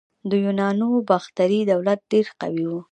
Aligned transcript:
د 0.29 0.31
یونانو 0.45 0.87
باختري 1.09 1.59
دولت 1.71 1.99
ډیر 2.11 2.27
قوي 2.39 2.65
و 2.67 2.71